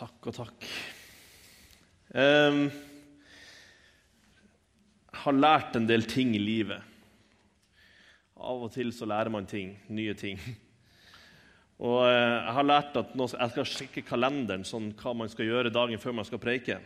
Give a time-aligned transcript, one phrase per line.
[0.00, 0.62] Takk og takk.
[2.14, 2.70] Jeg
[5.20, 6.80] har lært en del ting i livet.
[8.40, 10.40] Av og til så lærer man ting, nye ting.
[11.84, 15.50] Og eh, jeg har lært at nå, jeg skal sjekke kalenderen, sånn hva man skal
[15.50, 16.80] gjøre dagen før man skal preike.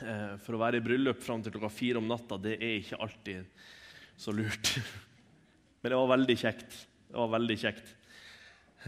[0.00, 3.04] Eh, for å være i bryllup fram til klokka fire om natta, det er ikke
[3.04, 3.68] alltid
[4.16, 4.78] så lurt.
[5.84, 6.84] Men det var veldig kjekt.
[7.10, 7.98] Det var veldig kjekt.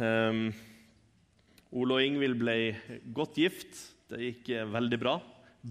[0.01, 0.49] Um,
[1.75, 2.57] Ole og Ingvild ble
[3.17, 3.79] godt gift.
[4.11, 5.17] Det gikk eh, veldig bra.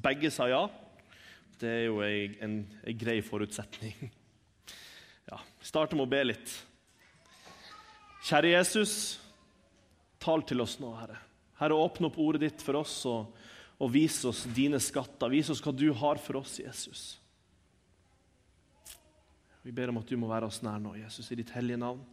[0.04, 0.66] Begge sa ja.
[1.62, 3.96] Det er jo en, en grei forutsetning.
[5.24, 6.52] Ja, Starter med å be litt.
[8.28, 8.96] Kjære Jesus,
[10.20, 11.16] tal til oss nå, Herre.
[11.62, 13.32] Herre, åpne opp ordet ditt for oss og,
[13.80, 15.32] og vis oss dine skatter.
[15.32, 17.06] Vis oss hva du har for oss, Jesus.
[19.64, 22.04] Vi ber om at du må være oss nær nå, Jesus, i ditt hellige navn.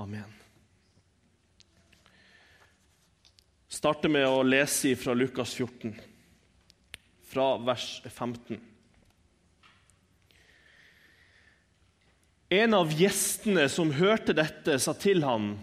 [0.00, 0.32] Amen.
[3.72, 5.94] Starter med å lese fra Lukas 14,
[7.32, 8.60] fra vers 15.
[12.52, 15.54] En av gjestene som hørte dette, sa til ham,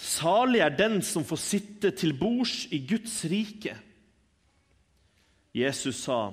[0.00, 3.74] Salig er den som får sitte til bords i Guds rike.
[5.52, 6.32] Jesus sa,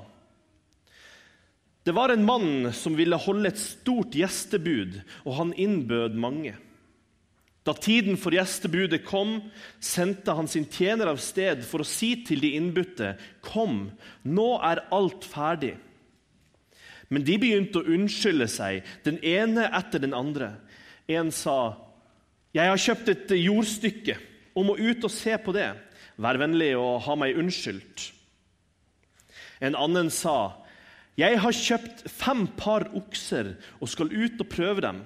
[1.83, 6.55] Det var en mann som ville holde et stort gjestebud, og han innbød mange.
[7.67, 9.41] Da tiden for gjestebudet kom,
[9.83, 13.91] sendte han sin tjener av sted for å si til de innbudte, 'Kom,
[14.23, 15.75] nå er alt ferdig.'
[17.09, 20.55] Men de begynte å unnskylde seg, den ene etter den andre.
[21.07, 21.75] En sa,
[22.53, 24.17] 'Jeg har kjøpt et jordstykke
[24.55, 25.75] og må ut og se på det.'
[26.17, 28.11] 'Vær vennlig og ha meg unnskyldt.'
[29.59, 30.63] En annen sa,
[31.17, 35.03] 'Jeg har kjøpt fem par okser og skal ut og prøve dem.'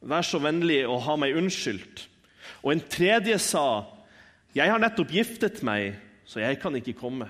[0.00, 2.04] Vær så vennlig å ha meg unnskyldt.
[2.62, 3.86] Og en tredje sa,
[4.54, 7.28] Jeg har nettopp giftet meg, så jeg kan ikke komme.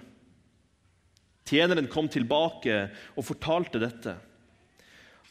[1.49, 4.15] Tjeneren kom tilbake og fortalte dette.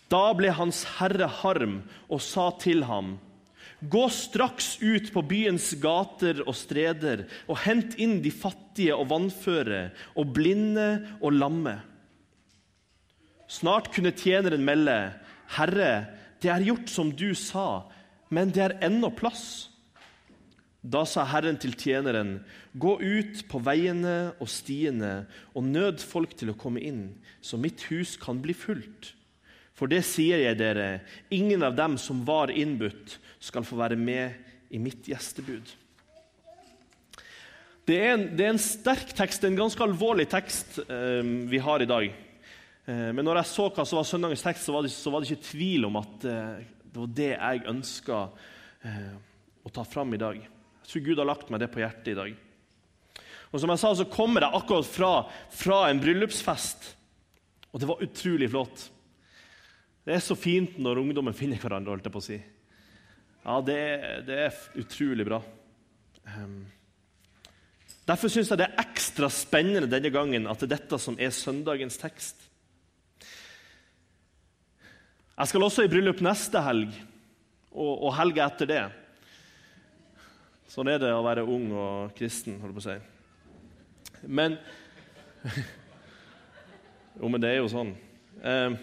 [0.09, 3.17] Da ble hans herre harm og sa til ham,
[3.77, 9.91] Gå straks ut på byens gater og streder og hent inn de fattige og vannføre
[10.17, 10.87] og blinde
[11.21, 11.75] og lamme.
[13.47, 14.97] Snart kunne tjeneren melde,
[15.53, 15.91] Herre,
[16.47, 17.83] det er gjort som du sa,
[18.31, 19.67] men det er ennå plass.
[20.79, 22.37] Da sa Herren til tjeneren,
[22.71, 27.09] gå ut på veiene og stiene og nød folk til å komme inn,
[27.43, 29.11] så mitt hus kan bli fullt.
[29.75, 31.01] For det sier jeg dere,
[31.35, 35.67] ingen av dem som var innbudt, skal få være med i mitt gjestebud.
[37.87, 41.83] Det er en, det er en sterk tekst, en ganske alvorlig tekst eh, vi har
[41.83, 42.07] i dag.
[42.87, 45.23] Eh, men når jeg så hva som var søndagens tekst, så var, det, så var
[45.23, 48.19] det ikke tvil om at eh, det var det jeg ønska
[48.87, 49.15] eh,
[49.67, 50.37] å ta fram i dag.
[50.39, 52.37] Jeg tror Gud har lagt meg det på hjertet i dag.
[53.51, 55.11] Og som jeg sa, så kommer jeg akkurat fra,
[55.51, 56.93] fra en bryllupsfest,
[57.71, 58.87] og det var utrolig flott.
[60.07, 61.91] Det er så fint når ungdommen finner hverandre.
[61.91, 62.39] holdt jeg på å si.
[63.43, 63.79] Ja, det,
[64.27, 65.41] det er utrolig bra.
[66.27, 66.61] Um,
[68.07, 71.35] derfor syns jeg det er ekstra spennende denne gangen at det er dette som er
[71.35, 72.46] søndagens tekst.
[75.37, 76.95] Jeg skal også i bryllup neste helg
[77.69, 78.85] og, og helga etter det.
[80.73, 82.95] Sånn er det å være ung og kristen, holdt på å si.
[84.25, 84.57] Men
[87.17, 87.91] Jo, men det er jo sånn.
[88.41, 88.73] Uh,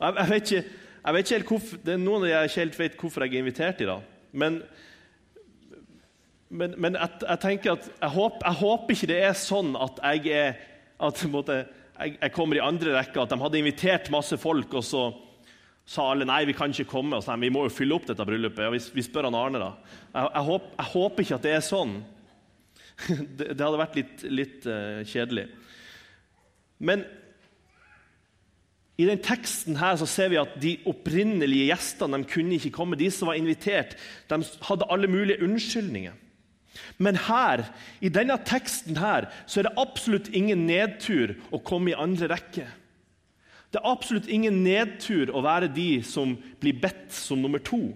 [0.00, 2.80] jeg, jeg, vet ikke, jeg, vet ikke, helt hvorfor, Det er noen jeg ikke helt
[2.80, 4.08] vet hvorfor jeg er invitert i dag.
[4.36, 4.58] Men,
[6.48, 10.00] men, men jeg, jeg, tenker at jeg håper, jeg håper, ikke det er sånn at
[10.00, 10.58] jeg er
[11.06, 11.60] at måte,
[12.00, 15.06] jeg, kommer i andre rekke, at de hadde invitert masse folk, og så
[15.86, 17.16] sa alle nei, vi kan ikke komme.
[17.16, 18.66] og så, Vi må jo fylle opp dette bryllupet.
[18.66, 19.70] Og vi, vi spør han Arne, da.
[20.10, 21.94] Jeg, jeg, håper, jeg, håper ikke at det er sånn.
[23.38, 25.46] det, det, hadde vært litt, litt uh, kjedelig.
[26.82, 27.06] Men
[28.96, 32.98] i den teksten her så ser vi at de opprinnelige gjestene de kunne ikke komme.
[32.98, 33.94] De som var invitert,
[34.30, 36.16] de hadde alle mulige unnskyldninger.
[37.00, 37.62] Men her,
[38.04, 42.66] i denne teksten her, så er det absolutt ingen nedtur å komme i andre rekke.
[43.76, 46.30] Det er absolutt ingen nedtur å være de som
[46.62, 47.90] blir bedt som nummer to.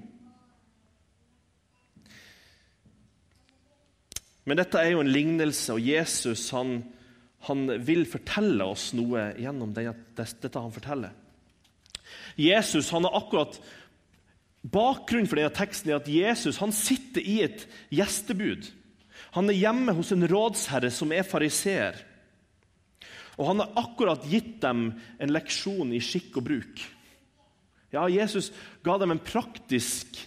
[4.45, 6.83] Men dette er jo en lignelse, og Jesus han,
[7.49, 11.17] han vil fortelle oss noe gjennom dette han forteller.
[12.37, 13.57] Jesus han har akkurat
[14.61, 17.63] Bakgrunnen for denne teksten er at Jesus han sitter i et
[17.97, 18.67] gjestebud.
[19.33, 21.97] Han er hjemme hos en rådsherre som er fariseer.
[23.39, 26.83] Og han har akkurat gitt dem en leksjon i skikk og bruk.
[27.95, 28.51] Ja, Jesus
[28.87, 30.19] ga dem en praktisk,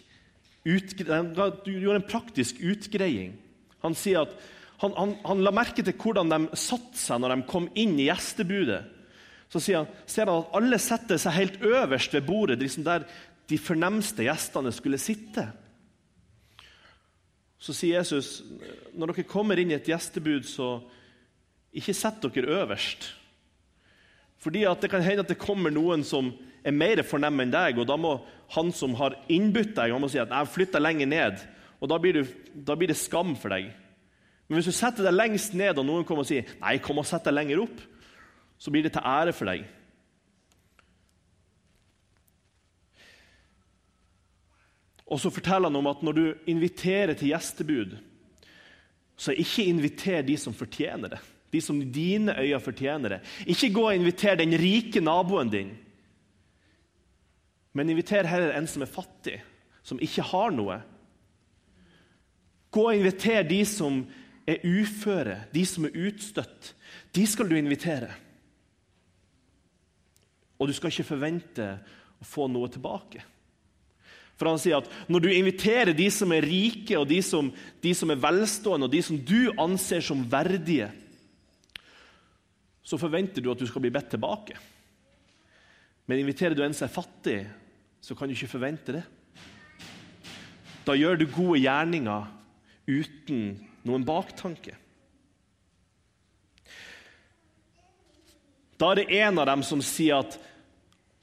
[0.64, 1.22] utgre
[1.68, 3.38] gjorde en praktisk utgreiing.
[3.84, 4.42] Han sier at
[4.84, 8.10] Han, han, han, la merke til hvordan de satte seg når de kom inn i
[8.10, 8.82] gjestebudet.
[9.48, 13.06] Så han, ser han at alle setter seg helt øverst ved bordet, liksom der
[13.48, 15.46] de fornemste gjestene skulle sitte.
[17.64, 18.42] Så sier Jesus
[18.92, 20.82] når dere kommer inn i et gjestebud, så
[21.74, 23.12] ikke sett dere øverst.
[24.44, 26.34] Fordi Det kan hende at det kommer noen som
[26.64, 28.18] er mer fornem enn deg, og da må
[28.56, 31.40] han som har innbudt deg, han må si at jeg flytter lenger ned.
[31.82, 33.72] Og da blir, du, da blir, det skam for deg.
[34.48, 37.08] Men hvis du setter deg lengst ned, og noen kommer og sier nei, kom og
[37.08, 37.82] sett deg lenger opp,
[38.60, 39.66] så blir det til ære for deg.
[45.12, 47.98] Og så forteller han om at når du inviterer til gjestebud,
[49.20, 51.20] så ikke inviter de som fortjener det.
[51.54, 53.20] De som dine øyne fortjener det.
[53.46, 55.72] Ikke gå og inviter den rike naboen din.
[57.74, 59.38] Men inviter heller en som er fattig,
[59.86, 60.80] som ikke har noe.
[62.74, 64.02] Gå og inviter de som
[64.50, 66.74] er uføre, de som er utstøtt.
[67.14, 68.10] De skal du invitere.
[70.58, 71.70] Og du skal ikke forvente
[72.22, 73.22] å få noe tilbake.
[74.40, 77.52] For han sier at Når du inviterer de som er rike, og de som,
[77.82, 80.90] de som er velstående, og de som du anser som verdige,
[82.84, 84.58] så forventer du at du skal bli bedt tilbake.
[86.06, 87.38] Men inviterer du en som er fattig,
[88.04, 89.04] så kan du ikke forvente det.
[90.84, 92.26] Da gjør du gode gjerninger
[92.92, 93.44] uten
[93.88, 94.76] noen baktanke.
[98.76, 100.36] Da er det en av dem som sier at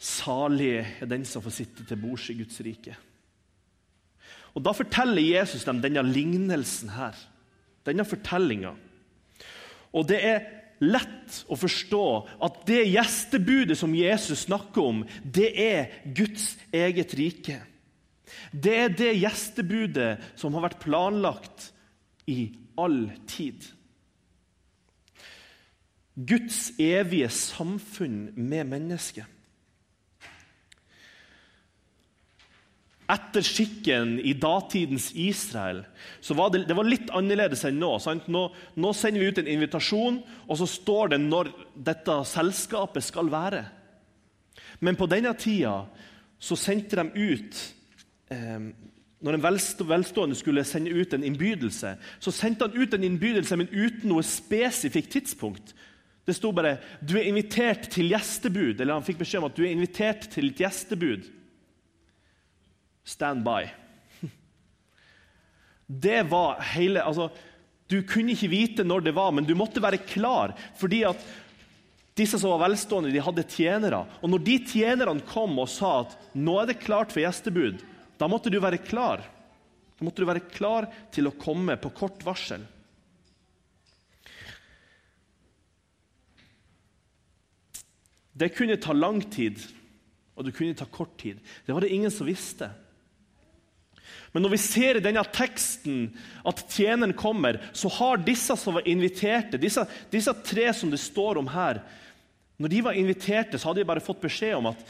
[0.00, 2.96] salig er den som får sitte til bords i Guds rike.
[4.56, 7.14] Og Da forteller Jesus dem denne lignelsen her,
[7.86, 8.72] denne fortellinga.
[9.92, 10.40] Og det er
[10.80, 12.04] lett å forstå
[12.46, 17.60] at det gjestebudet som Jesus snakker om, det er Guds eget rike.
[18.52, 21.70] Det er det gjestebudet som har vært planlagt
[22.30, 22.50] i
[22.80, 23.66] all tid.
[26.14, 29.26] Guds evige samfunn med mennesket.
[33.10, 35.82] Etter skikken i datidens Israel
[36.20, 37.92] så var det, det var litt annerledes enn nå,
[38.30, 38.92] nå, nå.
[38.94, 43.64] sender vi ut en invitasjon, og så står det når dette selskapet skal være.
[44.80, 45.82] Men på denne tida
[46.40, 47.58] så sendte de ut
[48.32, 48.70] eh,
[49.20, 51.90] Når en velstående skulle sende ut en innbydelse,
[52.24, 55.74] så sendte han ut en innbydelse, men uten noe spesifikt tidspunkt.
[56.24, 59.62] Det sto bare 'Du er invitert til gjestebud', eller han fikk beskjed om at du
[59.64, 61.28] er invitert til et gjestebud.
[63.04, 63.68] Stand by.
[65.90, 67.30] Det var hele altså,
[67.90, 70.54] Du kunne ikke vite når det var, men du måtte være klar.
[70.78, 71.24] fordi at
[72.14, 74.04] disse som var velstående, de hadde tjenere.
[74.20, 77.80] Og når de tjenerne kom og sa at nå er det klart for gjestebud,
[78.20, 79.22] da måtte du være klar.
[79.96, 82.66] Da måtte du være klar til å komme på kort varsel.
[88.40, 89.58] Det kunne ta lang tid,
[90.36, 91.40] og det kunne ta kort tid.
[91.66, 92.70] Det var det ingen som visste.
[94.32, 96.04] Men når vi ser i denne teksten
[96.46, 99.82] at tjeneren kommer, så har disse som var inviterte, disse,
[100.12, 101.82] disse, tre som det står om her
[102.60, 104.82] Når de var inviterte, så hadde de bare fått beskjed om at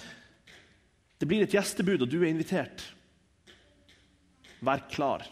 [1.21, 2.83] det blir et gjestebud, og du er invitert.
[4.65, 5.23] Vær klar.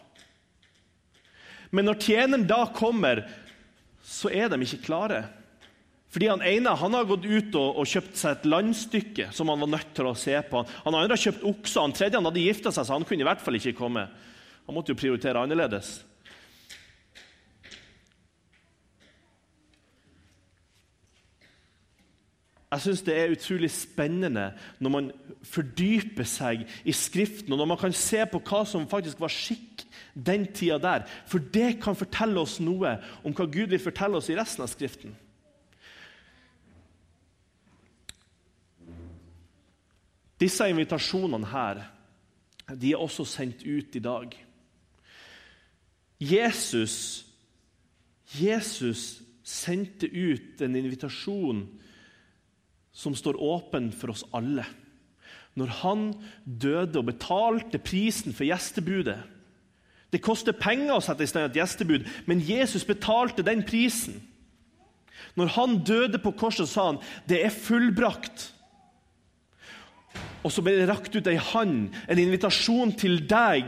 [1.74, 3.24] Men når tjeneren da kommer,
[4.04, 5.24] så er de ikke klare.
[6.08, 9.60] Fordi Han ene han har gått ut og, og, kjøpt seg et landstykke som han
[9.60, 10.64] var nødt til å se på.
[10.86, 13.28] Han andre har kjøpt okser, han tredje han hadde gifta seg, så han kunne i
[13.28, 14.06] hvert fall ikke komme.
[14.68, 15.98] Han måtte jo prioritere annerledes.
[22.68, 24.50] Jeg syns det er utrolig spennende
[24.84, 25.06] når man
[25.48, 29.86] fordyper seg i Skriften, og når man kan se på hva som faktisk var skikk
[30.12, 31.06] den tida der.
[31.28, 34.72] For det kan fortelle oss noe om hva Gud vil fortelle oss i resten av
[34.72, 35.16] Skriften.
[40.38, 41.82] Disse invitasjonene her
[42.76, 44.34] de er også sendt ut i dag.
[46.20, 47.24] Jesus,
[48.36, 51.62] Jesus sendte ut en invitasjon
[52.92, 54.66] som står åpen for oss alle.
[55.58, 56.04] Når han
[56.44, 59.18] døde og betalte prisen for gjestebudet
[60.12, 64.22] Det koster penger å sette i stand et gjestebud, men Jesus betalte den prisen.
[65.36, 68.46] Når han døde på korset, sa han det er fullbrakt.
[70.46, 73.66] Og så ble det rakt ut ei hand, en invitasjon til deg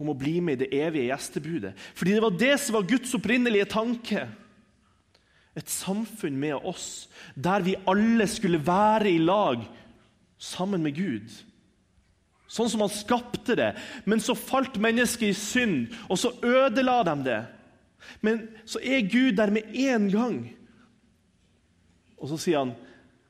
[0.00, 1.74] om å bli med i det evige gjestebudet.
[1.94, 4.24] Fordi det var det som var Guds opprinnelige tanke.
[5.58, 9.66] Et samfunn med oss, der vi alle skulle være i lag
[10.40, 11.28] sammen med Gud.
[12.50, 13.74] Sånn som han skapte det.
[14.08, 17.40] Men så falt mennesket i synd, og så ødela de det.
[18.24, 20.38] Men så er Gud der med en gang.
[22.16, 22.72] Og så sier han,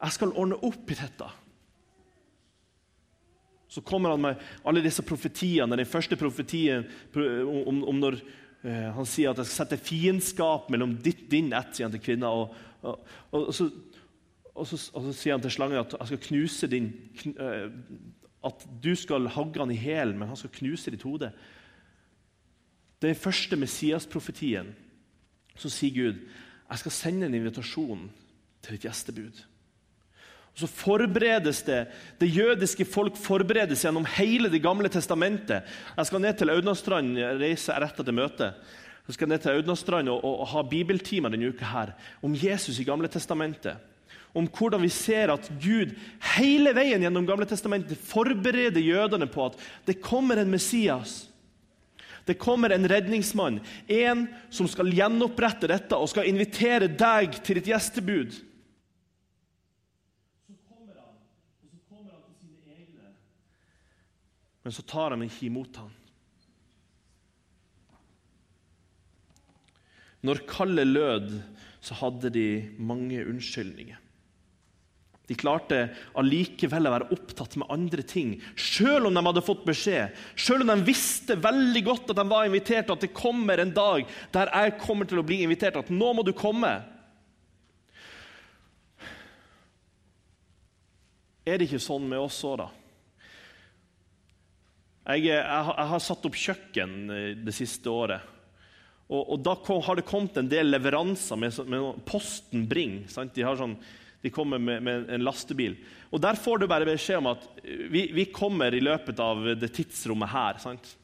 [0.00, 1.30] 'Jeg skal ordne opp i dette'.
[3.68, 5.76] Så kommer han med alle disse profetiene.
[5.76, 8.16] Den første profetien om, om når
[8.64, 12.02] uh, han sier at jeg skal sette fiendskap mellom ditt, din ett, sier han til
[12.02, 12.32] kvinna.
[12.34, 13.52] Og, og, og, og,
[14.66, 16.90] så, så, sier han til slangen at jeg skal knuse din,
[17.36, 17.70] uh,
[18.50, 21.30] at du skal hagge han i hælen, men han skal knuse ditt hode.
[23.00, 24.74] Den første Messias-profetien
[25.56, 26.24] så sier Gud
[26.70, 28.04] jeg skal sende en invitasjon
[28.62, 29.40] til et gjestebud.
[30.60, 31.86] Og så forberedes det.
[32.20, 35.64] Det jødiske folk forberedes gjennom hele Det gamle testamentet.
[35.96, 38.58] Jeg skal ned til Audnastrand, reise rett etter møtet.
[39.08, 42.78] Jeg skal ned til Audnastrand og, og, og ha bibeltimer denne uka her om Jesus
[42.78, 43.80] i Gamle testamentet.
[44.36, 45.96] Om hvordan vi ser at Gud
[46.36, 49.56] hele veien gjennom Gamle testamentet forbereder jødene på at
[49.88, 51.24] det kommer en Messias.
[52.28, 57.72] Det kommer en redningsmann, en som skal gjenopprette dette og skal invitere deg til et
[57.72, 58.36] gjestebud.
[64.62, 65.94] Men så tar de ikke imot ham.
[70.26, 71.32] Når kallet lød,
[71.80, 73.96] så hadde de mange unnskyldninger.
[75.30, 75.84] De klarte
[76.18, 80.16] allikevel å være opptatt med andre ting, selv om de hadde fått beskjed.
[80.34, 84.10] Selv om de visste veldig godt at de var invitert, at det kommer en dag
[84.34, 85.78] der jeg kommer til å bli invitert.
[85.78, 86.72] At nå må du komme.
[91.46, 92.68] Er det ikke sånn med oss òg, da?
[95.10, 98.36] Jeg, jeg, jeg, har satt opp kjøkken eh, det siste året.
[99.10, 103.00] Og, og Da kom, har det kommet en del leveranser med, med Posten Bring.
[103.08, 103.10] De,
[103.42, 103.74] sånn,
[104.22, 105.78] de, kommer med, med, en lastebil.
[106.14, 109.52] Og Der får du bare beskjed om at eh, vi, vi kommer i løpet av
[109.58, 110.62] det tidsrommet her.
[110.62, 110.94] Sant?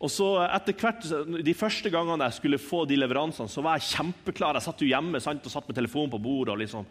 [0.00, 1.04] Og så etter hvert,
[1.44, 4.56] De første gangene jeg skulle få de leveransene, så var jeg kjempeklar.
[4.56, 6.54] Jeg satt jo hjemme sant, og satt med telefonen på bordet.
[6.56, 6.88] og liksom,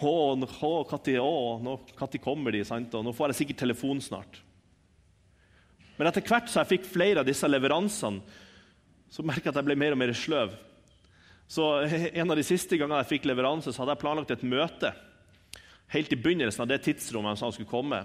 [0.00, 2.64] å, å, Når kommer de?
[2.66, 2.94] Sant?
[2.98, 4.42] Og nå får jeg sikkert telefon snart.
[6.00, 8.22] Men etter hvert så jeg fikk flere av disse leveransene,
[9.12, 10.54] så merka jeg at jeg ble mer og mer sløv.
[11.50, 11.66] Så
[12.14, 14.94] En av de siste gangene jeg fikk leveranse, så hadde jeg planlagt et møte.
[15.92, 18.00] Helt i begynnelsen av det tidsrommet han sa han skulle komme.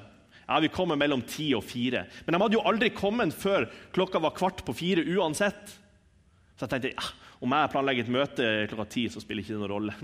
[0.47, 2.03] Ja, Vi kommer mellom ti og fire.
[2.25, 5.77] Men de hadde jo aldri kommet før klokka var kvart på fire uansett.
[6.57, 7.07] Så jeg tenkte ja,
[7.39, 9.95] om jeg planlegger et møte klokka ti, så spiller ikke det noen rolle.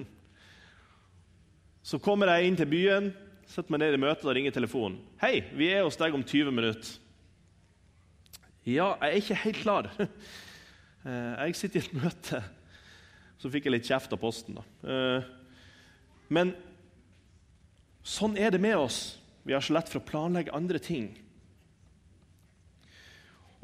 [1.84, 3.14] Så kommer jeg inn til byen,
[3.50, 5.02] setter meg ned i møtet og ringer telefonen.
[5.18, 7.11] 'Hei, vi er hos deg om 20 minutter.'
[8.62, 9.92] Ja, jeg er ikke helt klar.
[11.02, 12.40] Eh, jeg sitter i et møte.
[13.42, 14.60] Så fikk jeg litt kjeft av Posten.
[14.60, 14.64] da.
[14.86, 15.24] Eh,
[16.30, 16.52] men
[18.06, 19.00] sånn er det med oss.
[19.42, 21.08] Vi har så lett for å planlegge andre ting.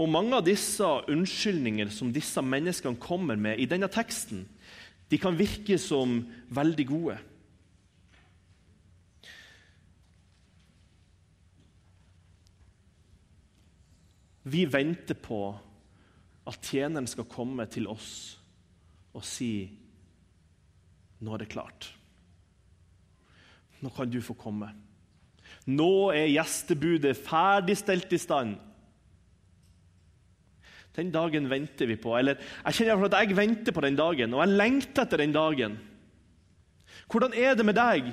[0.01, 4.47] Og Mange av disse unnskyldninger som disse menneskene kommer med i denne teksten,
[5.13, 7.19] de kan virke som veldig gode.
[14.47, 15.41] Vi venter på
[16.47, 18.37] at tjeneren skal komme til oss
[19.17, 19.67] og si
[21.17, 21.89] nå er det klart.
[23.81, 24.69] Nå kan du få komme.
[25.67, 28.55] Nå er gjestebudet ferdigstelt i stand.
[30.97, 32.15] Den dagen venter vi på.
[32.17, 35.77] Eller jeg kjenner at jeg venter på den dagen, og jeg lengter etter den dagen.
[37.11, 38.09] Hvordan er det med deg?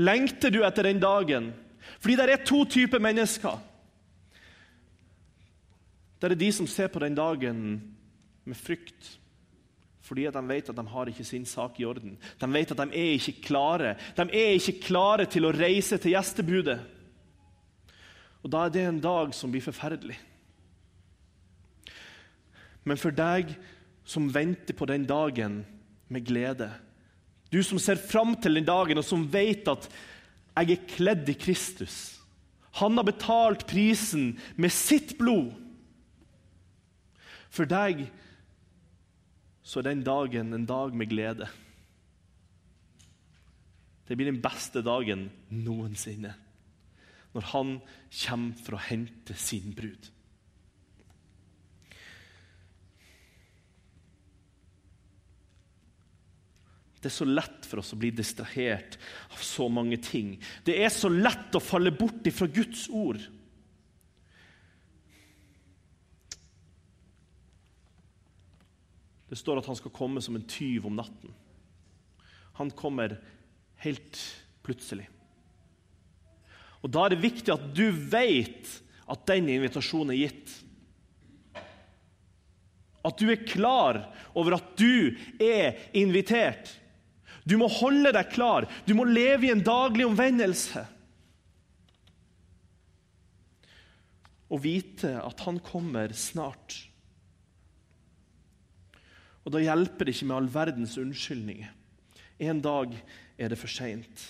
[0.00, 1.52] Lengter du etter den dagen?
[2.00, 3.56] Fordi det er to typer mennesker.
[6.20, 7.64] Det er de som ser på den dagen
[8.44, 9.16] med frykt.
[10.04, 12.16] Fordi de vet at de har ikke sin sak i orden.
[12.40, 13.94] De vet at de er ikke klare.
[14.16, 16.80] De er ikke klare til å reise til gjestebudet.
[18.42, 20.18] Og Da er det en dag som blir forferdelig.
[22.84, 23.52] Men for deg
[24.08, 25.60] som venter på den dagen
[26.08, 26.70] med glede,
[27.52, 29.88] du som ser fram til den dagen, og som vet at
[30.56, 32.18] 'jeg er kledd i Kristus',
[32.72, 35.52] han har betalt prisen med sitt blod
[37.50, 38.06] for deg
[39.66, 41.48] så er den dagen en dag med glede.
[44.08, 46.34] Det blir den beste dagen noensinne
[47.30, 47.76] når han
[48.24, 50.08] kommer for å hente sin brud.
[57.00, 58.98] Det er så lett for oss å bli distrahert
[59.32, 60.34] av så mange ting.
[60.66, 63.22] Det er så lett å falle bort ifra Guds ord.
[69.30, 71.30] Det står at han skal komme som en tyv om natten.
[72.58, 73.14] Han kommer
[73.84, 74.18] helt
[74.66, 75.06] plutselig.
[76.82, 78.74] Og Da er det viktig at du vet
[79.10, 80.52] at den invitasjonen er gitt.
[83.06, 84.02] At du er klar
[84.34, 86.74] over at du er invitert.
[87.46, 88.66] Du må holde deg klar.
[88.84, 90.84] Du må leve i en daglig omvendelse.
[94.50, 96.89] Og vite at han kommer snart.
[99.50, 101.70] Og Da hjelper det ikke med all verdens unnskyldninger.
[102.38, 102.92] En dag
[103.34, 104.20] er det for seint.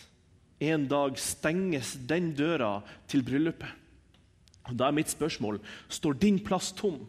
[0.64, 3.68] En dag stenges den døra til bryllupet.
[4.70, 5.60] Og Da er mitt spørsmål
[5.92, 7.02] står din plass tom.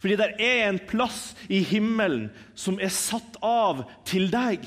[0.00, 4.66] Fordi det er en plass i himmelen som er satt av til deg.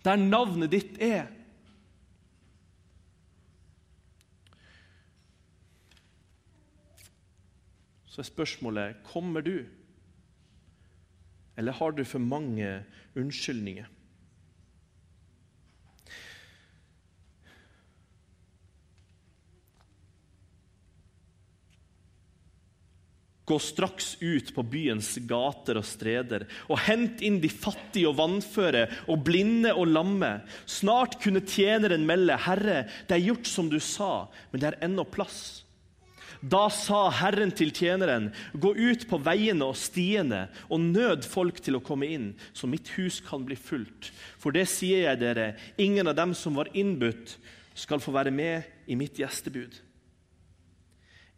[0.00, 1.28] Der navnet ditt er.
[8.08, 9.68] Så er spørsmålet kommer du,
[11.62, 12.80] eller har du for mange
[13.14, 13.86] unnskyldninger?
[23.46, 28.84] Gå straks ut på byens gater og streder, og hent inn de fattige og vannføre
[29.10, 30.32] og blinde og lamme.
[30.66, 35.04] Snart kunne tjeneren melde, 'Herre, det er gjort som du sa, men det er ennå
[35.04, 35.62] plass.'
[36.42, 41.76] Da sa Herren til tjeneren, 'Gå ut på veiene og stiene og nød folk til
[41.78, 46.06] å komme inn, så mitt hus kan bli fullt.' For det sier jeg dere, ingen
[46.06, 47.38] av dem som var innbudt,
[47.74, 49.78] skal få være med i mitt gjestebud.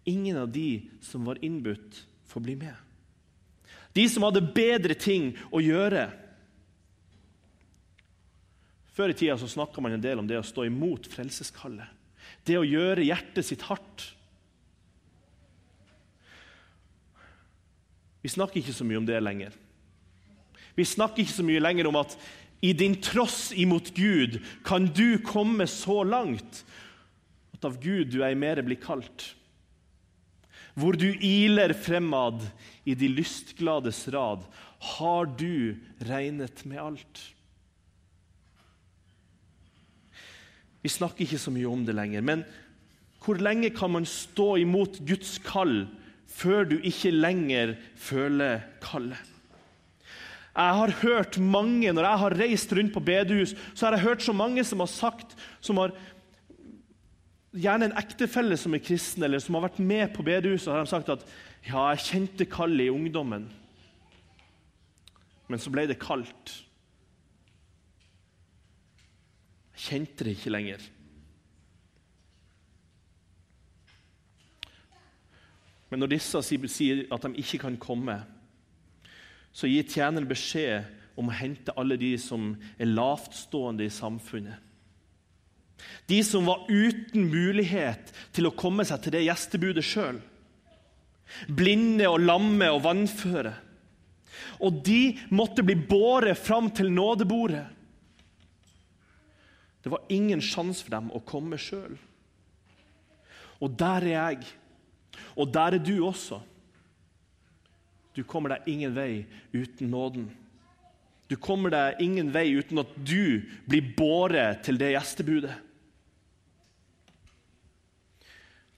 [0.06, 2.75] Ingen av de som var innbudt, får bli med.
[3.94, 6.08] De som hadde bedre ting å gjøre.
[8.94, 11.87] Før i tida snakka man en del om det å stå imot frelseskallet.
[12.44, 14.14] Det å gjøre hjertet sitt hardt.
[18.25, 19.52] Vi snakker ikke så mye om det lenger.
[20.75, 22.16] Vi snakker ikke så mye lenger om at
[22.64, 26.64] i din tross imot Gud kan du komme så langt
[27.54, 29.35] at av Gud du ei mer blir kalt
[30.75, 32.43] hvor du iler fremad
[32.85, 34.43] i de lystglades rad,
[34.99, 37.21] har du regnet med alt.
[40.82, 42.43] Vi snakker ikke så mye om det lenger, men
[43.25, 45.87] hvor lenge kan man stå imot Guds kall
[46.34, 49.30] før du ikke lenger føler kallet?
[50.54, 54.23] Jeg har hørt mange, Når jeg har reist rundt på bedehus, så har jeg hørt
[54.23, 55.90] så mange som har sagt, som har
[57.54, 60.90] gjerne en ektefelle som er kristen, eller som har vært med på bedehuset, har de
[60.90, 61.26] sagt at
[61.66, 63.49] ja, jeg kjente kallet i ungdommen,
[65.49, 66.54] men så ble det kaldt.
[69.75, 70.82] Jeg kjente det ikke lenger.
[75.95, 78.17] Men når disse sier at de ikke kan komme,
[79.54, 84.59] så gir tjeneren beskjed om å hente alle de som er lavtstående i samfunnet.
[86.11, 90.19] De som var uten mulighet til å komme seg til det gjestebudet sjøl.
[91.47, 93.54] Blinde og lamme og vannføre.
[94.67, 97.69] Og de måtte bli båret fram til nådebordet.
[99.87, 101.95] Det var ingen sjanse for dem å komme sjøl.
[103.63, 104.54] Og der er jeg,
[105.37, 106.41] og der er du også.
[108.15, 110.29] Du kommer deg ingen vei uten nåden.
[111.29, 115.55] Du kommer deg ingen vei uten at du blir båret til det gjestebudet.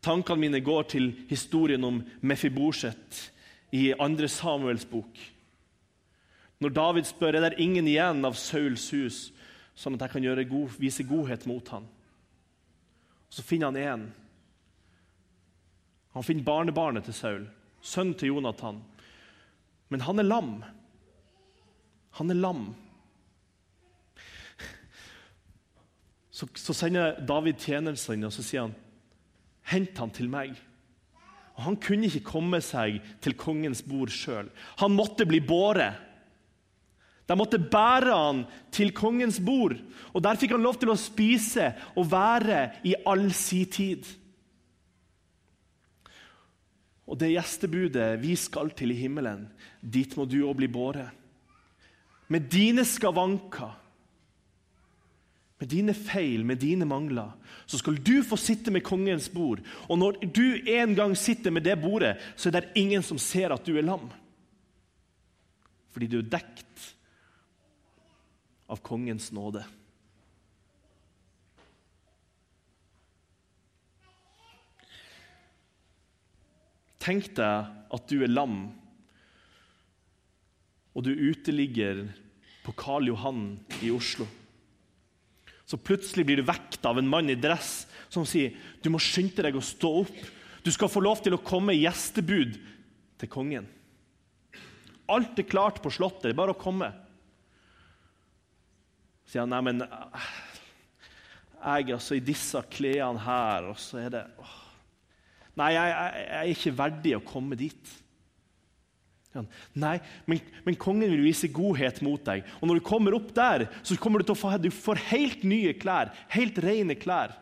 [0.07, 3.25] Tankene mine går til historien om Mefiboset
[3.75, 4.29] i 2.
[4.31, 5.18] Samuels bok.
[6.62, 9.18] Når David spør er det ingen igjen av Sauls hus,
[9.77, 11.85] sånn at jeg kan god, vise godhet mot ham.
[13.29, 14.07] Så finner han én.
[16.16, 17.42] Han finner barnebarnet til Saul,
[17.85, 18.79] sønnen til Jonathan.
[19.92, 20.55] Men han er lam.
[22.16, 22.62] Han er lam.
[26.33, 28.74] Så, så sender David tjeneren og så sier han
[29.68, 30.57] Hent han til meg.
[31.57, 34.48] Og Han kunne ikke komme seg til kongens bord sjøl.
[34.81, 36.00] Han måtte bli båret.
[37.26, 39.74] De måtte bære han til kongens bord,
[40.14, 44.07] og der fikk han lov til å spise og være i all si tid.
[47.06, 49.46] Og det gjestebudet vi skal til i himmelen,
[49.80, 51.10] dit må du òg bli båret.
[52.28, 53.76] Med dine skavanker
[55.58, 57.32] med dine feil, med dine mangler,
[57.66, 59.62] så skal du få sitte med kongens bord.
[59.88, 63.54] Og når du en gang sitter med det bordet, så er det ingen som ser
[63.54, 64.10] at du er lam.
[65.90, 66.90] Fordi du er dekt
[68.68, 69.64] av kongens nåde.
[77.06, 78.72] Tenk deg at du er lam,
[80.96, 82.00] og du uteligger
[82.64, 84.26] på Karl Johan i Oslo.
[85.66, 89.44] Så plutselig blir du vekt av en mann i dress som sier du må skynde
[89.46, 90.18] deg å stå opp.
[90.66, 92.58] Du skal få lov til å komme i gjestebud
[93.22, 93.70] til kongen.
[95.06, 96.90] Alt er klart på slottet, det er bare å komme.
[99.26, 99.86] Så sier han nei, men
[101.62, 104.62] jeg altså i disse klærne her, og så er det åh.
[105.56, 107.94] Nei, jeg, jeg, jeg, er ikke verdig å komme dit.
[109.76, 109.96] Nei,
[110.28, 112.44] men, men, kongen vil vise godhet mot deg.
[112.60, 115.44] Og når du kommer opp der, så kommer du til å få du får helt
[115.48, 116.12] nye klær.
[116.32, 117.34] Helt rene klær.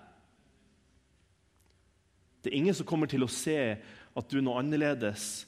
[2.42, 3.58] Det er ingen som kommer til å se
[4.14, 5.44] at du er noe annerledes,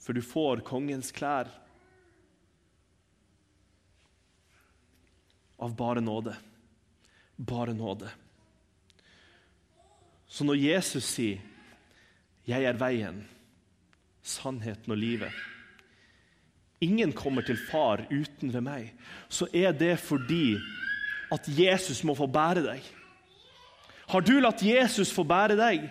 [0.00, 1.48] for du får kongens klær.
[5.60, 6.34] Av bare nåde.
[7.36, 8.08] Bare nåde.
[10.30, 11.49] Så når Jesus sier
[12.46, 13.28] 'Jeg er veien,
[14.22, 15.50] sannheten og livet'
[16.80, 18.92] Ingen kommer til far uten ved meg.
[19.28, 20.56] Så er det fordi
[21.32, 22.80] at Jesus må få bære deg.
[24.08, 25.84] Har du latt Jesus få bære deg?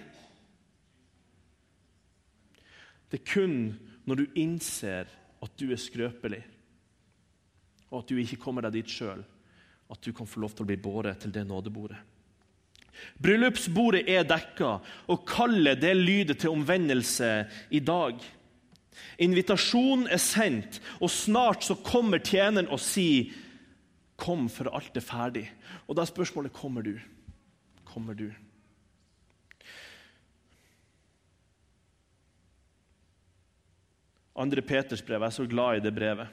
[3.09, 3.55] Det er kun
[4.09, 5.09] når du innser
[5.39, 6.41] at du er skrøpelig,
[7.89, 9.21] og at du ikke kommer deg dit sjøl,
[9.89, 12.01] at du kan få lov til å bli båret til det nådebordet.
[13.21, 17.31] Bryllupsbordet er dekka, og kallet det lyder til omvendelse
[17.71, 18.19] i dag.
[19.19, 23.31] Invitasjonen er sendt, og snart så kommer tjeneren og sier
[24.19, 25.49] 'Kom, for alt er ferdig'.
[25.87, 26.99] Og da er spørsmålet kommer du.
[27.85, 28.31] Kommer du?
[34.35, 36.27] Andre Peters brev, Jeg er så glad i det brevet.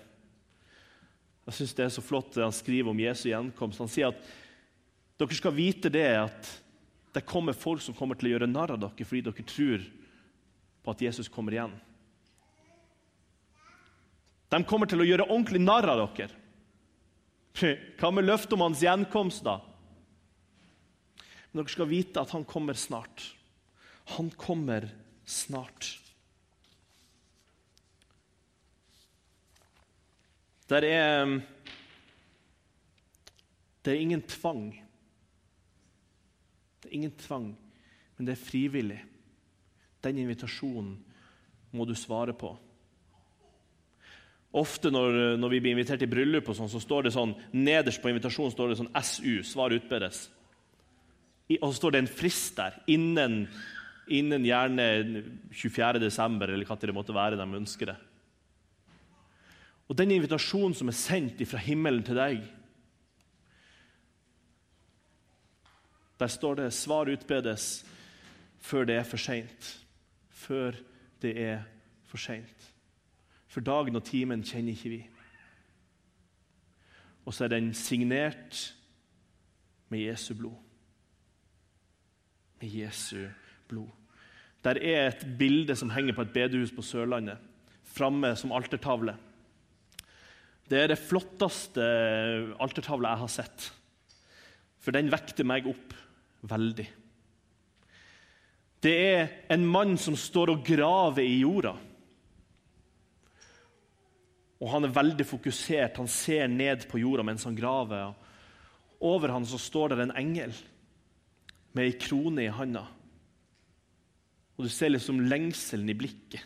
[1.47, 3.79] Jeg synes Det er så flott det han skriver om Jesu gjenkomst.
[3.79, 4.15] Han sier at
[5.17, 6.49] dere skal vite det at
[7.17, 9.85] det kommer folk som kommer til å gjøre narr av dere fordi dere tror
[10.85, 11.73] på at Jesus kommer igjen.
[14.53, 16.37] De kommer til å gjøre ordentlig narr av dere.
[17.99, 19.59] Hva med løftet om hans gjenkomst, da?
[21.51, 23.31] Men dere skal vite at han kommer snart.
[24.19, 24.91] Han kommer
[25.25, 25.97] snart.
[30.69, 31.41] Der er
[33.83, 34.86] Det er ingen tvang.
[36.87, 37.47] Det er ingen tvang,
[38.15, 39.01] men det er frivillig.
[40.07, 40.93] Den invitasjonen
[41.75, 42.53] må du svare på.
[44.55, 47.99] Ofte når, når vi blir invitert i bryllup, og sånn, så står det sånn, nederst
[47.99, 50.29] på invitasjonen står det sånn SU, svar utbedes.
[51.59, 53.41] Og så står det en frist der, innen,
[54.07, 54.87] innen gjerne
[55.51, 56.05] 24.
[56.07, 57.99] desember, eller hva det måtte være de ønsker det.
[59.91, 62.47] Og den invitasjonen som er sendt fra himmelen til deg
[66.21, 67.87] Der står det 'svar utbedes
[68.59, 69.79] før det er for seint'.
[70.31, 70.73] Før
[71.23, 71.63] det er
[72.05, 72.73] for seint.
[73.47, 75.09] For dagen og timen kjenner ikke vi.
[77.27, 78.75] Og så er den signert
[79.89, 80.57] med Jesu blod.
[82.61, 83.27] Med Jesu
[83.69, 83.89] blod.
[84.65, 87.39] Der er et bilde som henger på et bedehus på Sørlandet,
[87.85, 89.17] framme som altertavle.
[90.71, 91.83] Det er det flotteste
[92.61, 93.69] altertavla jeg har sett.
[94.83, 95.95] For den vekter meg opp
[96.49, 96.87] veldig.
[98.83, 101.75] Det er en mann som står og graver i jorda.
[104.61, 105.99] Og Han er veldig fokusert.
[106.01, 108.15] Han ser ned på jorda mens han graver.
[109.01, 110.55] Over han så står det en engel
[111.77, 112.87] med ei krone i handa.
[114.57, 116.45] Og Du ser liksom lengselen i blikket.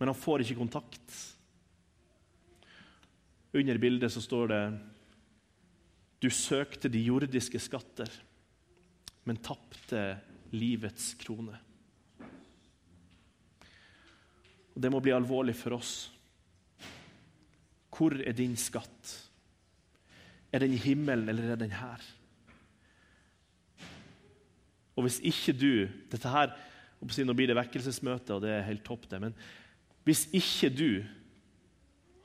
[0.00, 1.18] Men han får ikke kontakt.
[3.52, 4.62] Under bildet så står det
[6.20, 8.10] Du søkte de jordiske skatter,
[9.24, 10.18] men tapte
[10.52, 11.56] livets krone.
[14.74, 15.94] Og Det må bli alvorlig for oss.
[17.90, 19.16] Hvor er din skatt?
[20.52, 22.04] Er den i himmelen, eller er den her?
[24.96, 25.72] Og hvis ikke du
[26.12, 26.52] dette her,
[27.00, 29.20] Nå blir det vekkelsesmøte, og det er helt topp, det.
[29.22, 29.36] Men
[30.04, 30.90] hvis ikke du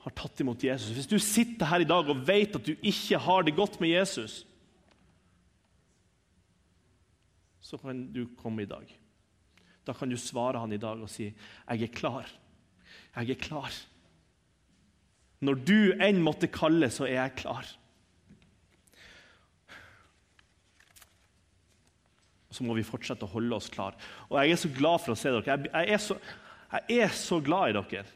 [0.06, 0.92] har tatt imot Jesus.
[0.94, 3.90] Hvis du sitter her i dag og vet at du ikke har det godt med
[3.90, 4.44] Jesus,
[7.58, 8.86] så kan du komme i dag.
[9.86, 11.34] Da kan du svare han i dag og si,
[11.68, 12.30] 'Jeg er klar.
[13.16, 13.86] Jeg er klar.'
[15.40, 17.66] Når du enn måtte kalle, så er jeg klar.
[22.50, 23.94] Så må vi fortsette å holde oss klar.
[24.30, 25.58] Og Jeg er så glad for å se dere.
[25.66, 26.16] Jeg, er, så,
[26.72, 28.06] jeg er så glad i dere.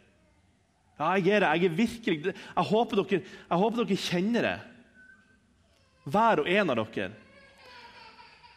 [1.00, 1.50] Ja, jeg er det.
[1.56, 4.56] Jeg er virkelig Jeg håper dere, jeg håper dere kjenner det.
[6.04, 7.12] Hver og en av dere.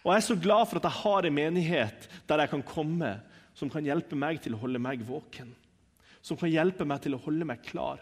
[0.03, 3.13] Og jeg er så glad for at jeg har en menighet der jeg kan komme,
[3.55, 5.53] som kan hjelpe meg til å holde meg våken.
[6.19, 8.01] Som kan hjelpe meg til å holde meg klar.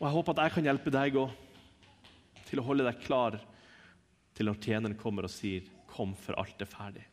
[0.00, 1.38] Og jeg håper at jeg kan hjelpe deg òg
[2.48, 3.38] til å holde deg klar
[4.34, 7.09] til når tjeneren kommer og sier kom, for alt er ferdig.